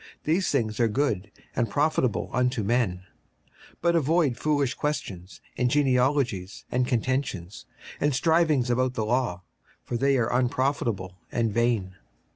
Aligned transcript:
These 0.23 0.49
things 0.49 0.79
are 0.79 0.87
good 0.87 1.29
and 1.55 1.69
profitable 1.69 2.31
unto 2.33 2.63
men. 2.63 3.03
56:003:009 3.73 3.75
But 3.83 3.95
avoid 3.95 4.35
foolish 4.35 4.73
questions, 4.73 5.41
and 5.55 5.69
genealogies, 5.69 6.65
and 6.71 6.87
contentions, 6.87 7.67
and 7.99 8.11
strivings 8.15 8.71
about 8.71 8.95
the 8.95 9.05
law; 9.05 9.43
for 9.83 9.97
they 9.97 10.17
are 10.17 10.33
unprofitable 10.33 11.19
and 11.31 11.53
vain. 11.53 11.97